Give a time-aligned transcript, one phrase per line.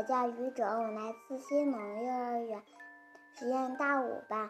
[0.00, 2.62] 我叫于哲，我来自新农幼儿园
[3.34, 4.48] 实验大五班，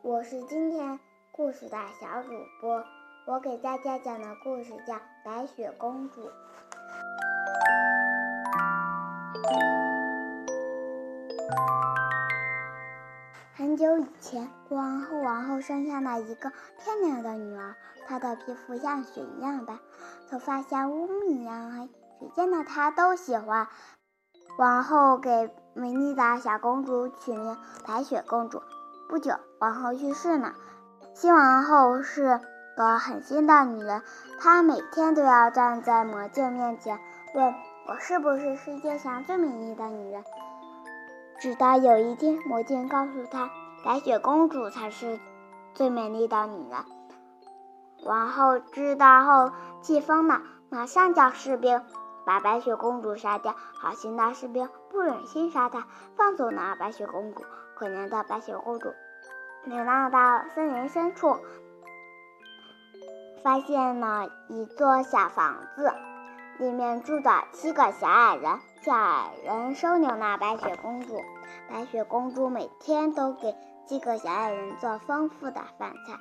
[0.00, 0.98] 我是今天
[1.32, 2.30] 故事的小主
[2.62, 2.82] 播。
[3.26, 6.22] 我给大家讲的故事叫《白雪公主》。
[13.54, 16.48] 很久以前，国王和王后生下了一个
[16.78, 17.76] 漂亮的女儿，
[18.08, 19.78] 她的皮肤像雪一样白，
[20.30, 23.68] 头发像乌木一样黑，谁见到她都喜欢。
[24.56, 28.62] 王后给美丽的小公主取名白雪公主。
[29.08, 30.52] 不久，王后去世了。
[31.12, 32.40] 新王后是
[32.76, 34.02] 个狠心的女人，
[34.38, 37.00] 她每天都要站在魔镜面前，
[37.34, 37.52] 问
[37.88, 40.22] 我是不是世界上最美丽的女人。
[41.40, 43.50] 直到有一天，魔镜告诉她，
[43.84, 45.18] 白雪公主才是
[45.74, 46.78] 最美丽的女人。
[48.04, 49.52] 王后知道后
[49.82, 51.82] 气疯了，马上叫士兵。
[52.24, 53.54] 把白雪公主杀掉！
[53.78, 55.86] 好心的士兵不忍心杀她，
[56.16, 57.44] 放走了白雪公主。
[57.74, 58.94] 可怜的白雪公主
[59.64, 61.38] 流浪到森林深处，
[63.42, 65.92] 发现了一座小房子，
[66.58, 68.58] 里面住着七个小矮人。
[68.82, 71.20] 小矮人收留了白雪公主，
[71.68, 73.56] 白雪公主每天都给
[73.86, 76.18] 七个小矮人做丰富的饭菜，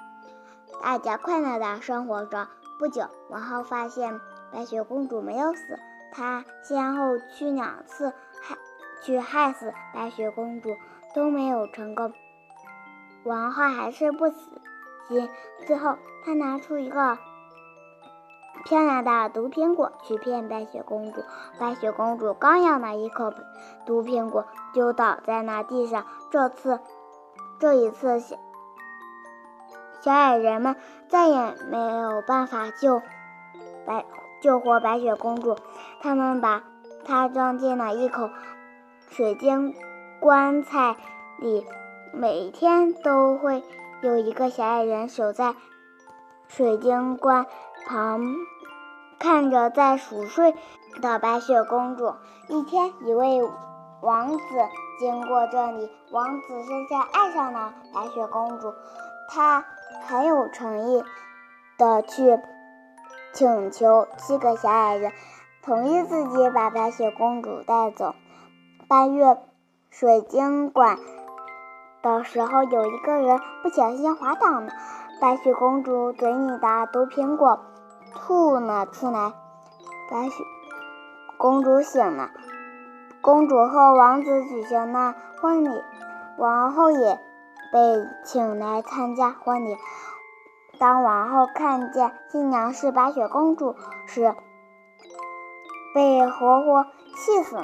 [0.82, 2.48] 大家快乐的生活着。
[2.80, 4.20] 不久，王后发现
[4.54, 5.80] 白雪公主没有死。
[6.12, 8.56] 她先后去两次害
[9.02, 10.70] 去害死白雪公主，
[11.16, 12.14] 都没有成功。
[13.24, 14.62] 王后还是不死
[15.08, 15.28] 心，
[15.66, 17.18] 最后她拿出一个
[18.66, 21.24] 漂亮的毒苹果去骗白雪公主。
[21.60, 23.34] 白雪公主刚咬了一口
[23.86, 26.06] 毒苹果，就倒在了地上。
[26.30, 26.80] 这次，
[27.60, 28.38] 这一次小
[30.02, 30.76] 小矮人们
[31.08, 33.02] 再也没有办法救
[33.86, 34.06] 白。
[34.44, 35.56] 救活白雪公主，
[36.02, 36.64] 他们把
[37.06, 38.30] 她装进了一口
[39.08, 39.74] 水晶
[40.20, 40.98] 棺材
[41.40, 41.66] 里。
[42.12, 43.64] 每天都会
[44.02, 45.56] 有一个小矮人守在
[46.50, 47.46] 水晶棺
[47.88, 48.22] 旁，
[49.18, 50.54] 看着在熟睡
[51.02, 52.14] 的白雪公主。
[52.50, 53.42] 一天，一位
[54.02, 54.44] 王子
[55.00, 58.74] 经过这里，王子深深爱上了白雪公主，
[59.30, 59.64] 他
[60.06, 61.02] 很有诚意
[61.78, 62.38] 的去。
[63.34, 65.12] 请求七个小矮人
[65.64, 68.14] 同意自己把白雪公主带走。
[68.88, 69.38] 搬越
[69.90, 71.00] 水晶管
[72.04, 74.68] 的时候，有一个人不小心滑倒了，
[75.20, 77.60] 白雪公主嘴里的毒苹果
[78.14, 79.34] 吐了出来。
[80.12, 80.44] 白雪
[81.38, 82.30] 公主醒了，
[83.22, 85.70] 公主和王子举行了婚礼，
[86.38, 87.20] 王后也
[87.72, 89.76] 被请来参加婚礼。
[90.84, 93.74] 当王后看见新娘是白雪公主
[94.06, 94.36] 时，
[95.96, 96.86] 被活活
[97.16, 97.64] 气死了。